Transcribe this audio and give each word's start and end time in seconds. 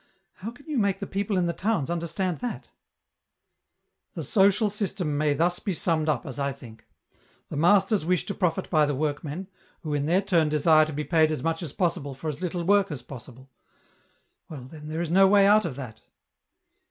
How 0.37 0.49
can 0.49 0.65
you 0.67 0.79
make 0.79 0.99
the 0.99 1.05
people 1.05 1.37
in 1.37 1.45
the 1.45 1.53
towns 1.53 1.91
understand 1.91 2.39
that?"" 2.39 2.71
The 4.15 4.23
social 4.23 4.71
system 4.71 5.15
may 5.15 5.35
thus 5.35 5.59
be 5.59 5.73
summed 5.73 6.09
up, 6.09 6.25
as 6.25 6.39
I 6.39 6.51
think: 6.53 6.87
the 7.49 7.55
masters 7.57 8.03
wish 8.03 8.25
to 8.25 8.33
profit 8.33 8.67
by 8.71 8.87
the 8.87 8.95
workmen, 8.95 9.47
who 9.81 9.93
in 9.93 10.07
their 10.07 10.23
turn 10.23 10.49
desire 10.49 10.85
to 10.87 10.91
be 10.93 11.03
paid 11.03 11.29
as 11.29 11.43
much 11.43 11.61
as 11.61 11.71
possible 11.71 12.15
for 12.15 12.29
as 12.29 12.41
little 12.41 12.63
work 12.63 12.89
as 12.89 13.03
possible. 13.03 13.51
Well, 14.49 14.63
then, 14.63 14.87
there 14.87 15.01
is 15.01 15.11
no 15.11 15.27
way 15.27 15.45
out 15.45 15.65
of 15.65 15.75
that." 15.75 16.01